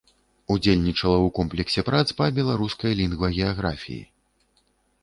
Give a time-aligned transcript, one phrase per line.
[0.53, 4.03] Удзельнічала ў комплексе прац па беларускай лінгвагеаграфіі.